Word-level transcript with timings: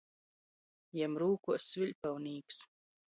Jam 0.99 1.19
rūkuos 1.23 1.69
sviļpaunīks. 1.75 2.65